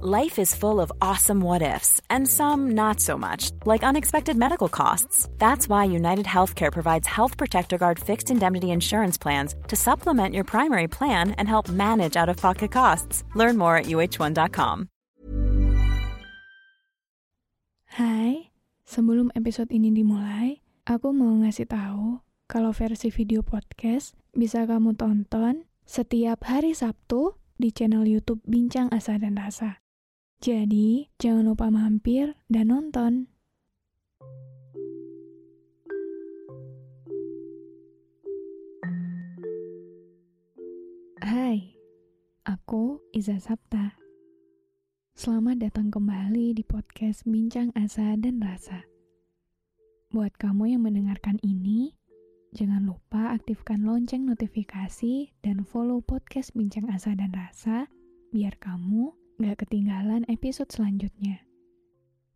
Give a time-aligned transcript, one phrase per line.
[0.00, 4.72] Life is full of awesome what ifs, and some not so much, like unexpected medical
[4.72, 5.28] costs.
[5.36, 10.48] That's why United Healthcare provides Health Protector Guard fixed indemnity insurance plans to supplement your
[10.48, 13.28] primary plan and help manage out of pocket costs.
[13.36, 14.88] Learn more at uh1.com.
[18.00, 18.48] Hai,
[18.88, 25.68] sebelum episode ini dimulai, aku mau ngasih tahu kalau versi video podcast bisa kamu tonton
[25.84, 29.79] setiap hari Sabtu di channel YouTube Bincang Asa dan Rasa.
[30.40, 33.28] Jadi, jangan lupa mampir dan nonton.
[41.20, 41.76] Hai,
[42.48, 44.00] aku Iza Sapta.
[45.12, 48.88] Selamat datang kembali di podcast Bincang Asa dan Rasa.
[50.08, 52.00] Buat kamu yang mendengarkan ini,
[52.56, 57.92] jangan lupa aktifkan lonceng notifikasi dan follow podcast Bincang Asa dan Rasa
[58.32, 61.40] biar kamu gak ketinggalan episode selanjutnya.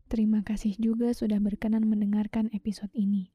[0.08, 3.28] Terima kasih juga sudah berkenan mendengarkan episode ini.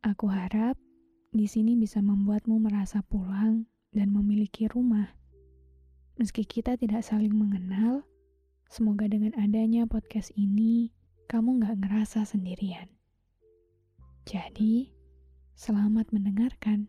[0.00, 0.80] Aku harap
[1.28, 5.12] di sini bisa membuatmu merasa pulang dan memiliki rumah.
[6.16, 8.08] Meski kita tidak saling mengenal,
[8.72, 10.88] semoga dengan adanya podcast ini,
[11.28, 12.88] kamu gak ngerasa sendirian.
[14.24, 14.88] Jadi,
[15.52, 16.88] selamat mendengarkan.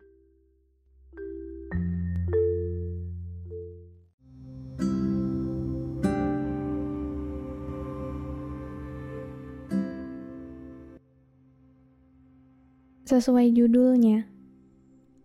[13.06, 14.26] Sesuai judulnya,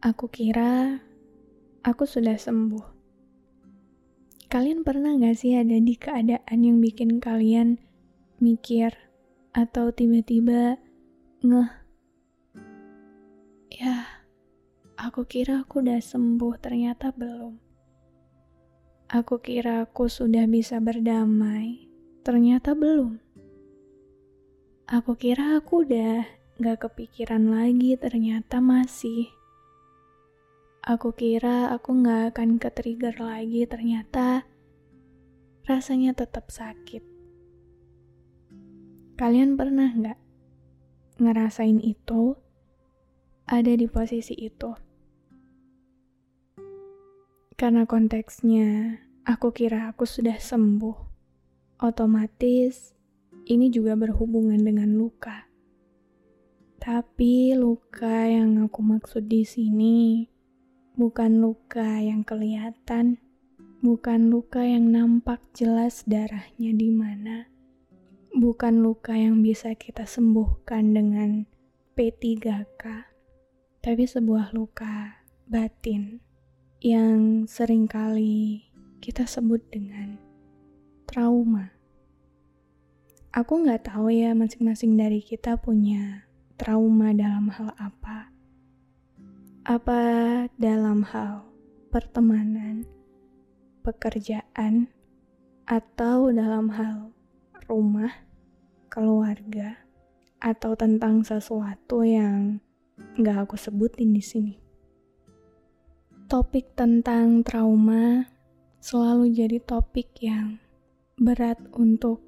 [0.06, 1.02] aku kira
[1.82, 2.86] aku sudah sembuh.
[4.54, 7.82] Kalian pernah gak sih ada di keadaan yang bikin kalian
[8.38, 8.94] mikir
[9.58, 10.78] atau tiba-tiba
[11.42, 11.72] ngeh?
[13.74, 14.06] Ya,
[15.02, 17.58] aku kira aku udah sembuh, ternyata belum.
[19.10, 21.90] Aku kira aku sudah bisa berdamai,
[22.22, 23.18] ternyata belum.
[24.86, 29.34] Aku kira aku udah Gak kepikiran lagi ternyata masih.
[30.86, 34.46] Aku kira aku gak akan ke-trigger lagi ternyata
[35.66, 37.02] rasanya tetap sakit.
[39.18, 40.22] Kalian pernah gak
[41.18, 42.38] ngerasain itu?
[43.50, 44.70] Ada di posisi itu.
[47.58, 50.98] Karena konteksnya, aku kira aku sudah sembuh.
[51.82, 52.94] Otomatis,
[53.50, 55.50] ini juga berhubungan dengan luka
[56.82, 60.26] tapi luka yang aku maksud di sini
[60.98, 63.22] bukan luka yang kelihatan,
[63.86, 67.46] bukan luka yang nampak jelas darahnya di mana,
[68.34, 71.46] bukan luka yang bisa kita sembuhkan dengan
[71.94, 72.84] P3K,
[73.86, 76.18] tapi sebuah luka batin
[76.82, 78.66] yang sering kali
[79.06, 80.18] kita sebut dengan
[81.06, 81.78] trauma.
[83.38, 86.31] Aku nggak tahu ya masing-masing dari kita punya
[86.62, 88.30] trauma dalam hal apa?
[89.66, 90.02] Apa
[90.62, 91.42] dalam hal
[91.90, 92.86] pertemanan,
[93.82, 94.86] pekerjaan,
[95.66, 97.10] atau dalam hal
[97.66, 98.14] rumah,
[98.94, 99.74] keluarga,
[100.38, 102.62] atau tentang sesuatu yang
[103.18, 104.56] nggak aku sebutin di sini.
[106.30, 108.30] Topik tentang trauma
[108.78, 110.62] selalu jadi topik yang
[111.18, 112.22] berat untuk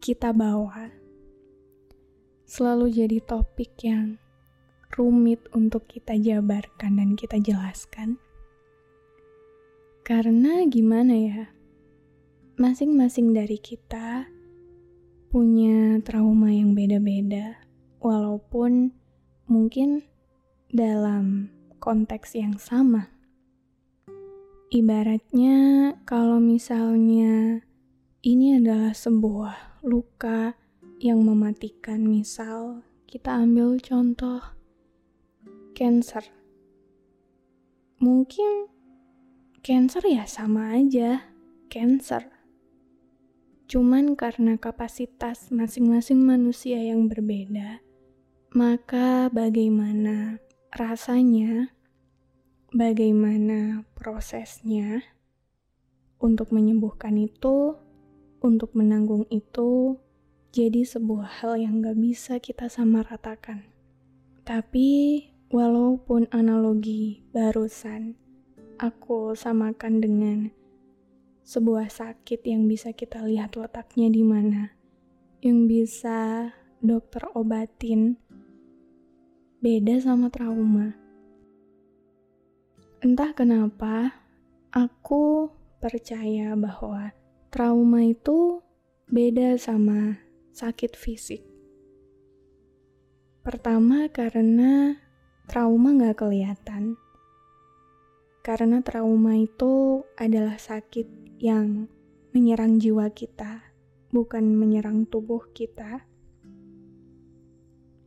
[0.00, 0.97] kita bawa
[2.48, 4.16] selalu jadi topik yang
[4.96, 8.16] rumit untuk kita jabarkan dan kita jelaskan.
[10.00, 11.44] Karena gimana ya,
[12.56, 14.24] masing-masing dari kita
[15.28, 17.60] punya trauma yang beda-beda,
[18.00, 18.96] walaupun
[19.44, 20.08] mungkin
[20.72, 23.12] dalam konteks yang sama.
[24.72, 25.56] Ibaratnya,
[26.08, 27.60] kalau misalnya
[28.24, 30.56] ini adalah sebuah luka
[30.98, 32.02] yang mematikan.
[32.02, 34.42] Misal, kita ambil contoh
[35.78, 36.26] cancer.
[38.02, 38.66] Mungkin
[39.62, 41.22] cancer ya sama aja,
[41.70, 42.26] cancer.
[43.68, 47.84] Cuman karena kapasitas masing-masing manusia yang berbeda,
[48.56, 50.40] maka bagaimana
[50.72, 51.70] rasanya,
[52.72, 55.04] bagaimana prosesnya
[56.18, 57.76] untuk menyembuhkan itu,
[58.40, 60.00] untuk menanggung itu,
[60.48, 63.68] jadi sebuah hal yang gak bisa kita samaratakan.
[64.48, 65.20] Tapi,
[65.52, 68.16] walaupun analogi barusan
[68.80, 70.38] aku samakan dengan
[71.44, 74.72] sebuah sakit yang bisa kita lihat letaknya di mana,
[75.44, 78.16] yang bisa dokter obatin,
[79.60, 80.96] beda sama trauma.
[83.04, 84.16] Entah kenapa,
[84.72, 87.12] aku percaya bahwa
[87.52, 88.60] trauma itu
[89.08, 90.27] beda sama
[90.58, 91.46] sakit fisik.
[93.46, 94.98] Pertama karena
[95.46, 96.98] trauma nggak kelihatan.
[98.42, 101.86] Karena trauma itu adalah sakit yang
[102.34, 103.70] menyerang jiwa kita,
[104.10, 106.02] bukan menyerang tubuh kita.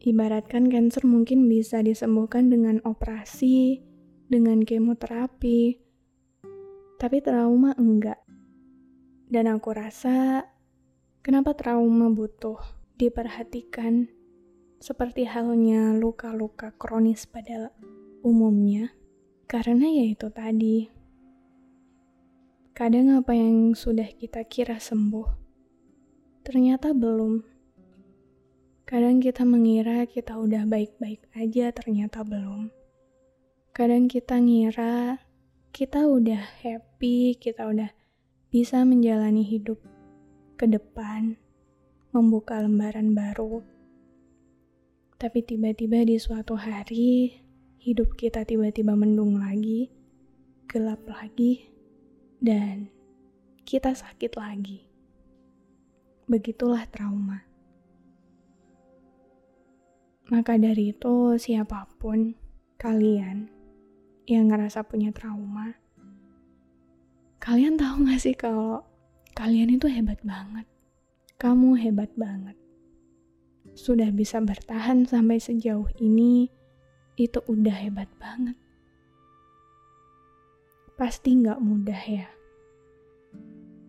[0.04, 3.80] Ibaratkan cancer mungkin bisa disembuhkan dengan operasi,
[4.28, 5.80] dengan kemoterapi,
[7.00, 8.20] tapi trauma enggak.
[9.32, 10.51] Dan aku rasa
[11.22, 12.58] kenapa trauma butuh
[12.98, 14.10] diperhatikan
[14.82, 17.70] seperti halnya luka-luka kronis pada
[18.26, 18.90] umumnya.
[19.46, 20.90] Karena ya itu tadi.
[22.74, 25.28] Kadang apa yang sudah kita kira sembuh,
[26.42, 27.46] ternyata belum.
[28.90, 32.74] Kadang kita mengira kita udah baik-baik aja, ternyata belum.
[33.72, 35.22] Kadang kita ngira
[35.72, 37.92] kita udah happy, kita udah
[38.50, 39.80] bisa menjalani hidup
[40.62, 41.42] ke depan,
[42.14, 43.66] membuka lembaran baru.
[45.18, 47.34] Tapi tiba-tiba di suatu hari,
[47.82, 49.90] hidup kita tiba-tiba mendung lagi,
[50.70, 51.66] gelap lagi,
[52.38, 52.94] dan
[53.66, 54.86] kita sakit lagi.
[56.30, 57.42] Begitulah trauma.
[60.30, 62.38] Maka dari itu, siapa pun
[62.78, 63.50] kalian
[64.30, 65.74] yang ngerasa punya trauma,
[67.42, 68.86] Kalian tahu gak sih kalau
[69.42, 70.70] kalian itu hebat banget?
[71.42, 72.54] Kamu hebat banget.
[73.74, 76.46] Sudah bisa bertahan sampai sejauh ini,
[77.18, 78.54] itu udah hebat banget.
[80.94, 82.30] Pasti gak mudah ya.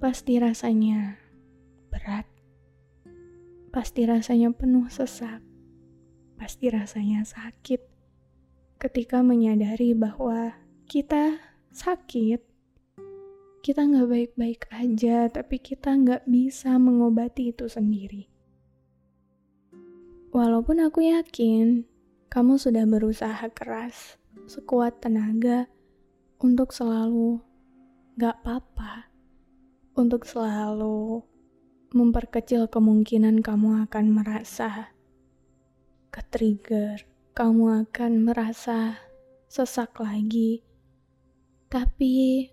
[0.00, 1.20] Pasti rasanya
[1.92, 2.24] berat.
[3.76, 5.44] Pasti rasanya penuh sesak.
[6.40, 7.84] Pasti rasanya sakit
[8.80, 10.56] ketika menyadari bahwa
[10.88, 11.44] kita
[11.76, 12.51] sakit
[13.62, 18.26] kita nggak baik-baik aja, tapi kita nggak bisa mengobati itu sendiri.
[20.34, 21.86] Walaupun aku yakin
[22.26, 24.18] kamu sudah berusaha keras,
[24.50, 25.70] sekuat tenaga,
[26.42, 27.38] untuk selalu
[28.18, 29.06] nggak apa-apa,
[29.94, 31.22] untuk selalu
[31.94, 34.90] memperkecil kemungkinan kamu akan merasa
[36.10, 38.98] ke-trigger, kamu akan merasa
[39.46, 40.66] sesak lagi.
[41.70, 42.48] Tapi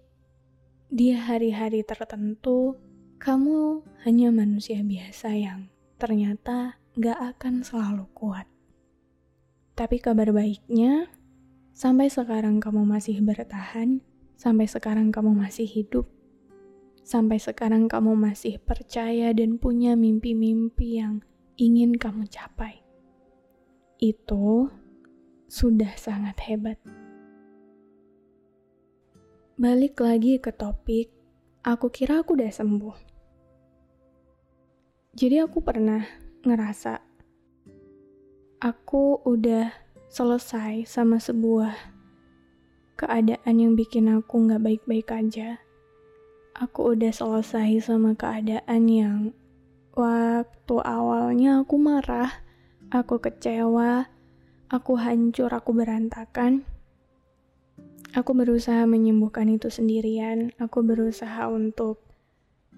[0.89, 2.73] di hari-hari tertentu,
[3.21, 5.69] kamu hanya manusia biasa yang
[6.01, 8.49] ternyata gak akan selalu kuat.
[9.77, 11.05] Tapi kabar baiknya,
[11.77, 14.01] sampai sekarang kamu masih bertahan,
[14.33, 16.09] sampai sekarang kamu masih hidup,
[17.05, 21.21] sampai sekarang kamu masih percaya dan punya mimpi-mimpi yang
[21.61, 22.81] ingin kamu capai.
[24.01, 24.73] Itu
[25.45, 26.81] sudah sangat hebat.
[29.59, 31.11] Balik lagi ke topik,
[31.67, 32.95] aku kira aku udah sembuh.
[35.19, 35.99] Jadi aku pernah
[36.47, 37.03] ngerasa
[38.63, 39.67] aku udah
[40.07, 41.75] selesai sama sebuah
[42.95, 45.59] keadaan yang bikin aku nggak baik-baik aja.
[46.55, 49.35] Aku udah selesai sama keadaan yang
[49.91, 52.31] waktu awalnya aku marah,
[52.95, 54.07] aku kecewa,
[54.71, 56.63] aku hancur, aku berantakan
[58.17, 60.49] Aku berusaha menyembuhkan itu sendirian.
[60.57, 62.01] Aku berusaha untuk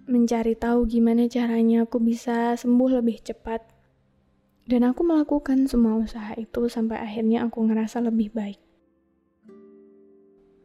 [0.03, 3.63] mencari tahu gimana caranya aku bisa sembuh lebih cepat.
[4.67, 8.59] Dan aku melakukan semua usaha itu sampai akhirnya aku ngerasa lebih baik.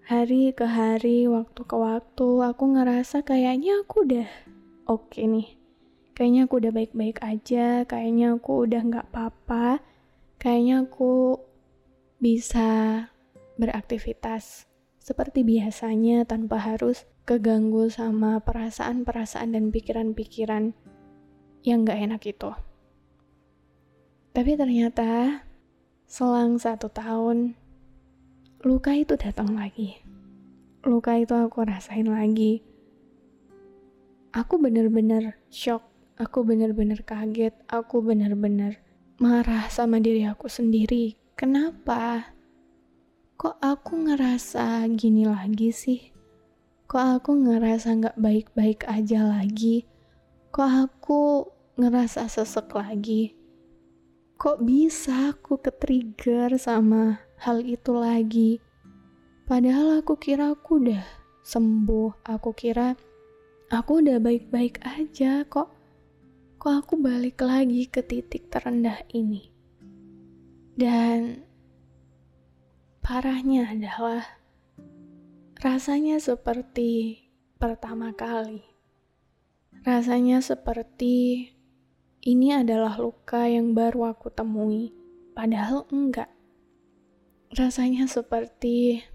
[0.07, 4.29] Hari ke hari, waktu ke waktu, aku ngerasa kayaknya aku udah
[4.87, 5.49] oke okay nih.
[6.15, 9.83] Kayaknya aku udah baik-baik aja, kayaknya aku udah nggak apa-apa,
[10.39, 11.43] kayaknya aku
[12.23, 12.71] bisa
[13.57, 14.69] beraktivitas
[15.01, 20.75] seperti biasanya tanpa harus keganggu sama perasaan-perasaan dan pikiran-pikiran
[21.67, 22.51] yang gak enak itu.
[24.31, 25.43] Tapi ternyata
[26.07, 27.57] selang satu tahun,
[28.67, 29.99] luka itu datang lagi.
[30.87, 32.63] Luka itu aku rasain lagi.
[34.31, 38.79] Aku bener-bener shock, aku bener-bener kaget, aku bener-bener
[39.17, 41.17] marah sama diri aku sendiri.
[41.35, 42.36] Kenapa?
[43.37, 46.01] Kok aku ngerasa gini lagi sih?
[46.89, 49.85] Kok aku ngerasa gak baik-baik aja lagi?
[50.57, 51.45] Kok aku
[51.77, 53.37] ngerasa sesek lagi?
[54.41, 58.57] Kok bisa aku ke-trigger sama hal itu lagi?
[59.45, 61.05] Padahal aku kira aku udah
[61.45, 62.97] sembuh, aku kira
[63.69, 65.77] aku udah baik-baik aja kok.
[66.57, 69.53] Kok aku balik lagi ke titik terendah ini?
[70.73, 71.46] Dan
[73.07, 74.27] Parahnya adalah
[75.63, 77.23] rasanya seperti
[77.55, 78.67] pertama kali.
[79.87, 81.47] Rasanya seperti
[82.27, 84.91] ini adalah luka yang baru aku temui,
[85.39, 86.27] padahal enggak.
[87.55, 89.07] Rasanya seperti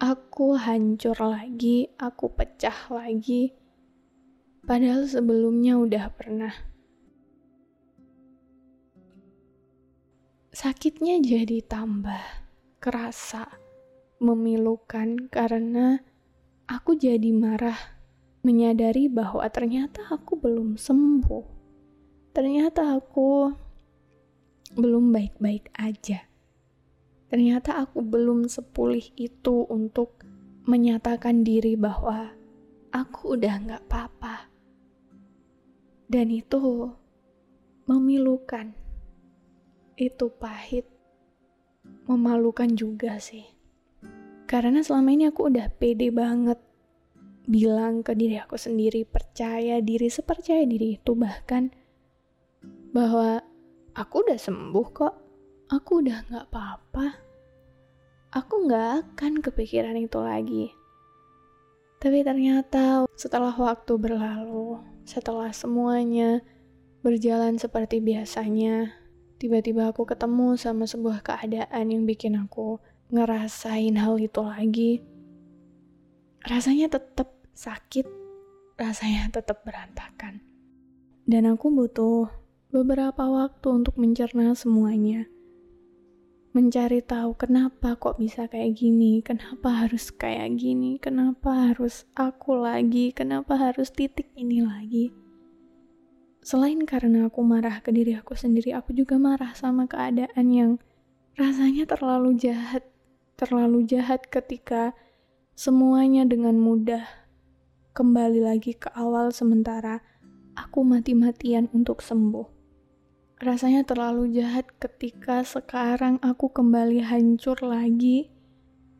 [0.00, 3.52] aku hancur lagi, aku pecah lagi,
[4.64, 6.54] padahal sebelumnya udah pernah.
[10.56, 12.39] Sakitnya jadi tambah
[12.80, 13.60] kerasa,
[14.24, 16.00] memilukan karena
[16.64, 17.76] aku jadi marah
[18.40, 21.44] menyadari bahwa ternyata aku belum sembuh.
[22.32, 23.52] Ternyata aku
[24.80, 26.24] belum baik-baik aja.
[27.28, 30.24] Ternyata aku belum sepulih itu untuk
[30.64, 32.32] menyatakan diri bahwa
[32.96, 34.48] aku udah gak apa-apa.
[36.10, 36.90] Dan itu
[37.86, 38.72] memilukan.
[40.00, 40.99] Itu pahit.
[42.08, 43.44] Memalukan juga sih.
[44.46, 46.58] Karena selama ini aku udah pede banget
[47.50, 51.70] bilang ke diri aku sendiri, percaya diri, sepercaya diri itu bahkan
[52.90, 53.42] bahwa
[53.94, 55.14] aku udah sembuh kok,
[55.70, 57.06] aku udah gak apa-apa,
[58.34, 60.66] aku gak akan kepikiran itu lagi.
[62.00, 66.40] Tapi ternyata setelah waktu berlalu, setelah semuanya
[67.04, 68.94] berjalan seperti biasanya,
[69.40, 72.76] tiba-tiba aku ketemu sama sebuah keadaan yang bikin aku
[73.08, 74.92] ngerasain hal itu lagi.
[76.44, 78.04] Rasanya tetap sakit,
[78.76, 80.44] rasanya tetap berantakan.
[81.24, 82.28] Dan aku butuh
[82.68, 85.24] beberapa waktu untuk mencerna semuanya.
[86.52, 93.16] Mencari tahu kenapa kok bisa kayak gini, kenapa harus kayak gini, kenapa harus aku lagi,
[93.16, 95.14] kenapa harus titik ini lagi.
[96.40, 100.72] Selain karena aku marah ke diri aku sendiri, aku juga marah sama keadaan yang
[101.36, 102.84] rasanya terlalu jahat,
[103.36, 104.96] terlalu jahat ketika
[105.52, 107.04] semuanya dengan mudah
[107.92, 110.00] kembali lagi ke awal sementara
[110.56, 112.44] aku mati-matian untuk sembuh.
[113.40, 118.28] Rasanya terlalu jahat ketika sekarang aku kembali hancur lagi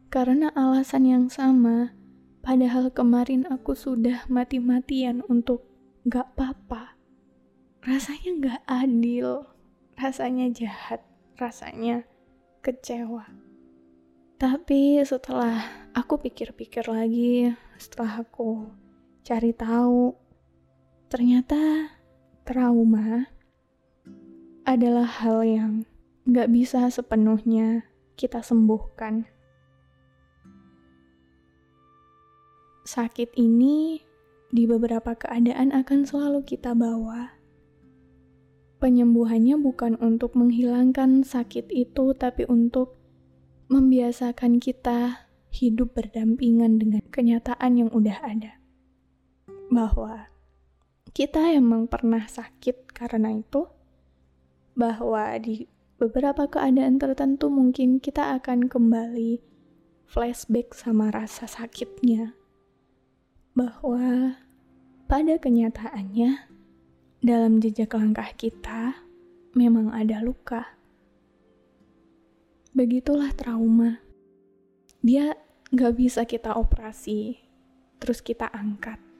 [0.08, 1.92] karena alasan yang sama,
[2.40, 5.68] padahal kemarin aku sudah mati-matian untuk
[6.08, 6.79] gak apa-apa.
[7.80, 9.48] Rasanya gak adil,
[9.96, 11.00] rasanya jahat,
[11.40, 12.04] rasanya
[12.60, 13.24] kecewa.
[14.36, 15.64] Tapi setelah
[15.96, 18.68] aku pikir-pikir lagi, setelah aku
[19.24, 20.12] cari tahu,
[21.08, 21.88] ternyata
[22.44, 23.32] trauma
[24.68, 25.72] adalah hal yang
[26.28, 27.88] gak bisa sepenuhnya
[28.20, 29.24] kita sembuhkan.
[32.84, 34.04] Sakit ini
[34.52, 37.39] di beberapa keadaan akan selalu kita bawa.
[38.80, 42.96] Penyembuhannya bukan untuk menghilangkan sakit itu, tapi untuk
[43.68, 48.56] membiasakan kita hidup berdampingan dengan kenyataan yang udah ada.
[49.68, 50.32] Bahwa
[51.12, 53.68] kita emang pernah sakit karena itu,
[54.72, 55.68] bahwa di
[56.00, 59.44] beberapa keadaan tertentu mungkin kita akan kembali
[60.08, 62.32] flashback sama rasa sakitnya,
[63.52, 64.40] bahwa
[65.04, 66.48] pada kenyataannya
[67.20, 68.96] dalam jejak langkah kita
[69.56, 70.76] memang ada luka.
[72.76, 74.00] Begitulah trauma.
[75.00, 75.36] Dia
[75.72, 77.40] gak bisa kita operasi,
[78.00, 79.10] terus kita angkat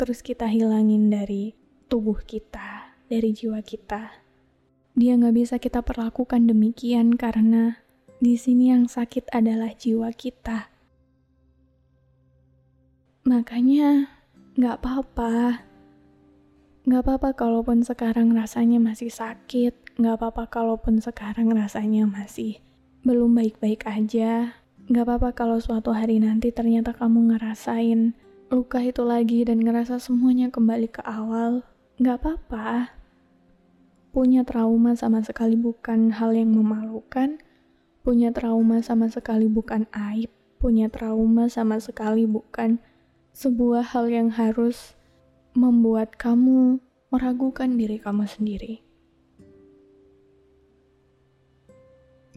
[0.00, 1.52] terus kita hilangin dari
[1.92, 4.16] tubuh kita, dari jiwa kita.
[4.96, 7.84] Dia nggak bisa kita perlakukan demikian karena
[8.16, 10.72] di sini yang sakit adalah jiwa kita.
[13.28, 14.08] Makanya
[14.56, 15.68] nggak apa-apa.
[16.90, 19.94] Nggak apa-apa kalaupun sekarang rasanya masih sakit.
[19.94, 22.58] Nggak apa-apa kalaupun sekarang rasanya masih
[23.06, 24.58] belum baik-baik aja.
[24.90, 28.18] Nggak apa-apa kalau suatu hari nanti ternyata kamu ngerasain
[28.50, 31.62] luka itu lagi dan ngerasa semuanya kembali ke awal,
[32.02, 32.90] gak apa-apa.
[34.10, 37.38] Punya trauma sama sekali bukan hal yang memalukan,
[38.02, 42.82] punya trauma sama sekali bukan aib, punya trauma sama sekali bukan
[43.30, 44.98] sebuah hal yang harus
[45.54, 46.78] membuat kamu
[47.10, 48.82] meragukan diri kamu sendiri.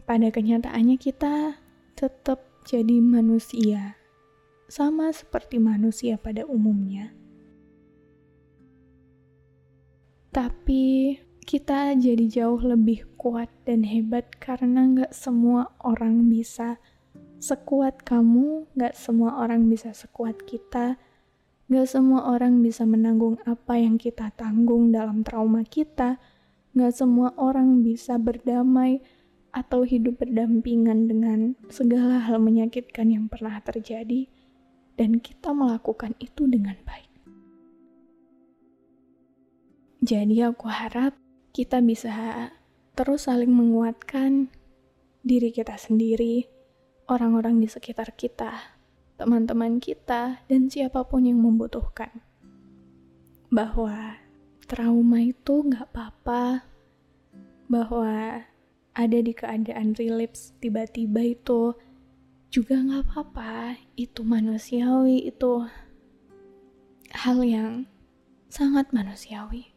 [0.04, 1.56] Pada kenyataannya kita
[1.96, 3.96] tetap jadi manusia
[4.68, 7.14] sama seperti manusia pada umumnya.
[10.34, 16.82] Tapi kita jadi jauh lebih kuat dan hebat karena nggak semua orang bisa
[17.38, 20.96] sekuat kamu, nggak semua orang bisa sekuat kita,
[21.64, 26.20] nggak semua orang bisa menanggung apa yang kita tanggung dalam trauma kita,
[26.76, 29.00] nggak semua orang bisa berdamai
[29.54, 34.28] atau hidup berdampingan dengan segala hal menyakitkan yang pernah terjadi.
[34.94, 37.10] Dan kita melakukan itu dengan baik.
[40.04, 41.18] Jadi aku harap
[41.50, 42.12] kita bisa
[42.94, 44.52] terus saling menguatkan
[45.24, 46.46] diri kita sendiri,
[47.08, 48.73] orang-orang di sekitar kita,
[49.14, 52.22] teman-teman kita, dan siapa pun yang membutuhkan.
[53.52, 54.18] Bahwa
[54.66, 56.66] trauma itu nggak apa-apa,
[57.70, 58.42] bahwa
[58.94, 61.74] ada di keadaan relapse tiba-tiba itu
[62.54, 65.66] juga nggak apa-apa, itu manusiawi, itu
[67.10, 67.86] hal yang
[68.50, 69.74] sangat manusiawi.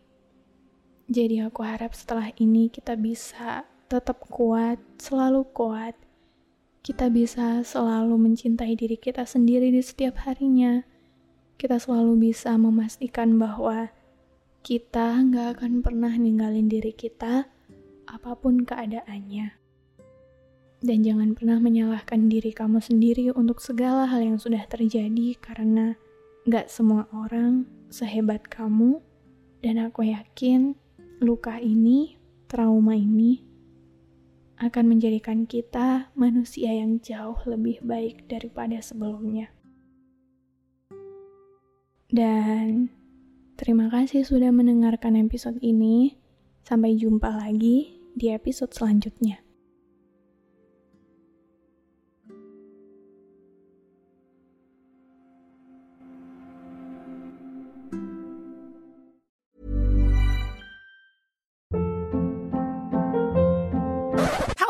[1.10, 5.96] Jadi aku harap setelah ini kita bisa tetap kuat, selalu kuat.
[6.84, 10.84] Kita bisa selalu mencintai diri kita sendiri di setiap harinya.
[11.58, 13.90] Kita selalu bisa memastikan bahwa
[14.68, 17.48] kita nggak akan pernah ninggalin diri kita,
[18.04, 19.56] apa pun keadaannya.
[20.78, 25.96] Dan jangan pernah menyalahkan diri kamu sendiri untuk segala hal yang sudah terjadi karena
[26.46, 29.00] nggak semua orang sehebat kamu.
[29.64, 30.78] Dan aku yakin
[31.24, 33.47] luka ini, trauma ini,
[34.58, 39.54] akan menjadikan kita manusia yang jauh lebih baik daripada sebelumnya.
[42.10, 42.90] Dan
[43.60, 46.18] terima kasih sudah mendengarkan episode ini.
[46.68, 49.47] Sampai jumpa lagi di episode selanjutnya.